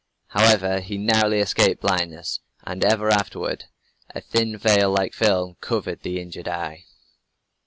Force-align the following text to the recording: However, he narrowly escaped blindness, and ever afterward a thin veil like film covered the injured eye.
However, 0.29 0.79
he 0.79 0.97
narrowly 0.97 1.41
escaped 1.41 1.81
blindness, 1.81 2.39
and 2.63 2.83
ever 2.83 3.11
afterward 3.11 3.65
a 4.15 4.19
thin 4.19 4.57
veil 4.57 4.89
like 4.89 5.13
film 5.13 5.57
covered 5.61 6.01
the 6.01 6.19
injured 6.19 6.47
eye. 6.47 6.85